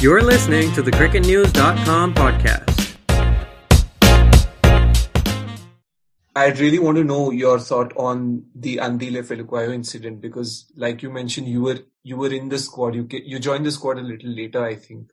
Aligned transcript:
You're 0.00 0.22
listening 0.22 0.72
to 0.74 0.82
the 0.82 0.92
cricketnews.com 0.92 2.14
podcast. 2.14 2.96
I 6.36 6.50
really 6.50 6.78
want 6.78 6.98
to 6.98 7.02
know 7.02 7.32
your 7.32 7.58
thought 7.58 7.96
on 7.96 8.44
the 8.54 8.76
Andile 8.76 9.26
Phehlukwayo 9.26 9.74
incident 9.74 10.20
because, 10.20 10.70
like 10.76 11.02
you 11.02 11.10
mentioned, 11.10 11.48
you 11.48 11.62
were 11.62 11.80
you 12.04 12.16
were 12.16 12.32
in 12.32 12.48
the 12.48 12.60
squad. 12.60 12.94
You 12.94 13.08
you 13.10 13.40
joined 13.40 13.66
the 13.66 13.72
squad 13.72 13.98
a 13.98 14.02
little 14.02 14.30
later, 14.30 14.64
I 14.64 14.76
think, 14.76 15.10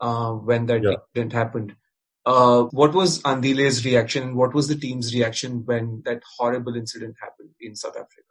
uh, 0.00 0.30
when 0.32 0.64
that 0.66 0.82
yeah. 0.82 0.94
incident 1.14 1.34
happened. 1.34 1.76
Uh, 2.24 2.62
what 2.70 2.94
was 2.94 3.20
Andile's 3.24 3.84
reaction? 3.84 4.36
What 4.36 4.54
was 4.54 4.68
the 4.68 4.76
team's 4.76 5.14
reaction 5.14 5.66
when 5.66 6.00
that 6.06 6.22
horrible 6.38 6.76
incident 6.76 7.16
happened 7.20 7.50
in 7.60 7.76
South 7.76 7.96
Africa? 7.96 8.22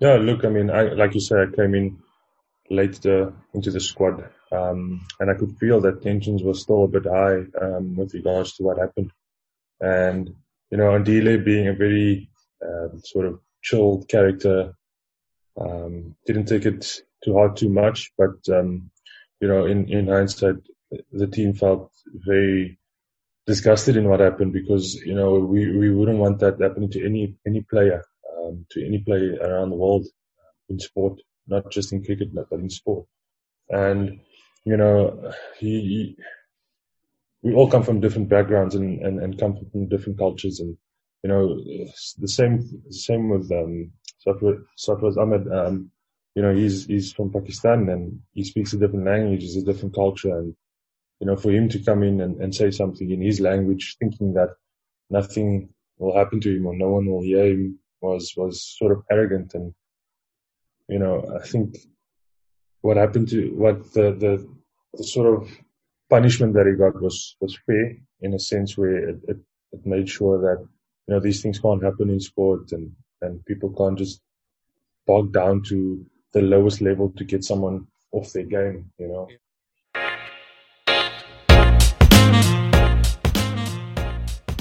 Yeah, 0.00 0.14
look, 0.14 0.44
I 0.44 0.48
mean, 0.48 0.70
I, 0.70 0.88
like 0.94 1.14
you 1.14 1.20
said, 1.20 1.38
I 1.38 1.54
came 1.54 1.76
in 1.76 1.98
late 2.70 3.00
the, 3.02 3.32
into 3.52 3.70
the 3.70 3.80
squad, 3.80 4.30
um, 4.52 5.06
and 5.20 5.30
I 5.30 5.34
could 5.34 5.56
feel 5.58 5.80
that 5.82 6.02
tensions 6.02 6.42
were 6.42 6.54
still 6.54 6.84
a 6.84 6.88
bit 6.88 7.04
high 7.06 7.44
um, 7.60 7.96
with 7.96 8.14
regards 8.14 8.54
to 8.54 8.62
what 8.62 8.78
happened. 8.78 9.10
And 9.80 10.34
you 10.70 10.78
know, 10.78 10.90
Andile 10.90 11.44
being 11.44 11.68
a 11.68 11.74
very 11.74 12.30
um, 12.64 13.00
sort 13.04 13.26
of 13.26 13.40
chilled 13.62 14.08
character, 14.08 14.74
um, 15.60 16.16
didn't 16.26 16.46
take 16.46 16.66
it 16.66 17.00
too 17.24 17.34
hard 17.34 17.56
too 17.56 17.68
much, 17.68 18.12
but 18.16 18.36
um, 18.52 18.90
you 19.40 19.48
know, 19.48 19.66
in 19.66 19.88
in 19.88 20.08
hindsight, 20.08 20.56
the 21.12 21.26
team 21.26 21.54
felt 21.54 21.92
very 22.06 22.78
disgusted 23.46 23.96
in 23.96 24.08
what 24.08 24.20
happened 24.20 24.52
because 24.52 24.94
you 24.94 25.14
know 25.14 25.34
we 25.34 25.76
we 25.76 25.90
wouldn't 25.90 26.18
want 26.18 26.38
that 26.40 26.60
happening 26.60 26.90
to 26.90 27.04
any 27.04 27.36
any 27.46 27.60
player, 27.60 28.02
to 28.70 28.86
any 28.86 28.98
player 28.98 29.36
around 29.40 29.70
the 29.70 29.76
world 29.76 30.06
in 30.68 30.78
sport 30.78 31.20
not 31.46 31.70
just 31.70 31.92
in 31.92 32.04
cricket, 32.04 32.34
but 32.34 32.46
in 32.52 32.70
sport. 32.70 33.06
And, 33.68 34.20
you 34.64 34.76
know, 34.76 35.32
he, 35.58 35.68
he 35.68 36.16
we 37.42 37.54
all 37.54 37.70
come 37.70 37.82
from 37.82 38.00
different 38.00 38.28
backgrounds 38.28 38.74
and, 38.74 39.00
and, 39.04 39.20
and 39.20 39.38
come 39.38 39.56
from 39.70 39.88
different 39.88 40.18
cultures. 40.18 40.60
And, 40.60 40.76
you 41.22 41.28
know, 41.28 41.56
the 42.18 42.28
same, 42.28 42.82
same 42.90 43.28
with, 43.28 43.50
um, 43.52 43.92
Sarfaraz 44.26 45.18
Ahmed, 45.18 45.52
um, 45.52 45.90
you 46.34 46.42
know, 46.42 46.54
he's, 46.54 46.86
he's 46.86 47.12
from 47.12 47.30
Pakistan 47.30 47.88
and 47.90 48.20
he 48.32 48.44
speaks 48.44 48.72
a 48.72 48.78
different 48.78 49.04
language, 49.04 49.44
it's 49.44 49.56
a 49.56 49.62
different 49.62 49.94
culture. 49.94 50.36
And, 50.36 50.56
you 51.20 51.26
know, 51.26 51.36
for 51.36 51.50
him 51.50 51.68
to 51.68 51.78
come 51.78 52.02
in 52.02 52.20
and, 52.22 52.40
and 52.40 52.54
say 52.54 52.70
something 52.70 53.10
in 53.10 53.20
his 53.20 53.40
language, 53.40 53.96
thinking 53.98 54.34
that 54.34 54.50
nothing 55.10 55.68
will 55.98 56.16
happen 56.16 56.40
to 56.40 56.56
him 56.56 56.66
or 56.66 56.74
no 56.74 56.88
one 56.88 57.06
will 57.06 57.22
hear 57.22 57.44
him 57.44 57.78
was, 58.00 58.32
was 58.36 58.62
sort 58.62 58.92
of 58.92 59.04
arrogant 59.10 59.52
and, 59.54 59.74
you 60.88 60.98
know, 60.98 61.38
I 61.40 61.46
think 61.46 61.76
what 62.82 62.96
happened 62.96 63.28
to 63.28 63.48
what 63.56 63.92
the, 63.92 64.12
the, 64.12 64.46
the 64.94 65.04
sort 65.04 65.34
of 65.34 65.50
punishment 66.10 66.54
that 66.54 66.66
he 66.66 66.72
got 66.72 67.00
was, 67.00 67.36
was 67.40 67.58
fair 67.66 67.96
in 68.20 68.34
a 68.34 68.38
sense 68.38 68.76
where 68.76 69.08
it, 69.08 69.20
it, 69.28 69.38
it 69.72 69.86
made 69.86 70.08
sure 70.08 70.38
that, 70.40 70.60
you 71.06 71.14
know, 71.14 71.20
these 71.20 71.42
things 71.42 71.58
can't 71.58 71.82
happen 71.82 72.10
in 72.10 72.20
sport 72.20 72.72
and, 72.72 72.92
and 73.22 73.44
people 73.46 73.70
can't 73.70 73.98
just 73.98 74.20
bog 75.06 75.32
down 75.32 75.62
to 75.62 76.04
the 76.32 76.42
lowest 76.42 76.80
level 76.80 77.12
to 77.16 77.24
get 77.24 77.44
someone 77.44 77.86
off 78.12 78.32
their 78.32 78.44
game, 78.44 78.90
you 78.98 79.08
know. 79.08 79.28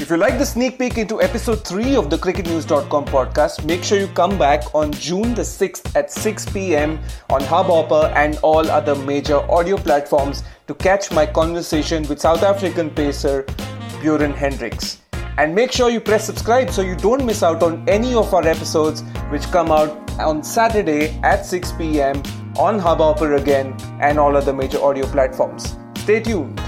If 0.04 0.10
you 0.10 0.18
like 0.18 0.38
the 0.38 0.46
sneak 0.46 0.78
peek 0.78 0.98
into 0.98 1.22
episode 1.22 1.66
3 1.66 1.96
of 1.96 2.10
the 2.10 2.18
cricketnews.com 2.18 3.06
podcast, 3.06 3.64
make 3.64 3.86
sure 3.86 3.98
you 3.98 4.08
come 4.08 4.38
back 4.38 4.76
on 4.76 4.92
June 4.92 5.34
the 5.34 5.44
6th 5.44 5.96
at 5.96 6.12
6 6.12 6.46
pm 6.48 7.00
on 7.30 7.40
Hubhopper 7.40 8.12
and 8.14 8.38
all 8.40 8.70
other 8.70 8.96
major 8.96 9.38
audio 9.50 9.78
platforms 9.78 10.44
to 10.68 10.74
catch 10.74 11.10
my 11.14 11.26
conversation 11.26 12.06
with 12.10 12.20
South 12.20 12.44
African 12.44 12.90
pacer 12.90 13.44
Beuran 14.02 14.36
Hendricks. 14.36 15.00
And 15.38 15.56
make 15.56 15.72
sure 15.72 15.90
you 15.90 16.02
press 16.02 16.26
subscribe 16.26 16.70
so 16.70 16.82
you 16.82 16.98
don't 16.98 17.26
miss 17.26 17.42
out 17.42 17.64
on 17.64 17.88
any 17.88 18.14
of 18.14 18.34
our 18.34 18.46
episodes 18.46 19.04
which 19.30 19.44
come 19.52 19.72
out 19.72 20.20
on 20.20 20.44
Saturday 20.44 21.18
at 21.24 21.46
6 21.46 21.72
pm 21.78 22.18
on 22.58 22.78
Hubhopper 22.78 23.40
again 23.40 23.74
and 24.02 24.20
all 24.20 24.36
other 24.36 24.52
major 24.52 24.84
audio 24.84 25.06
platforms. 25.06 25.78
Stay 25.96 26.20
tuned. 26.20 26.60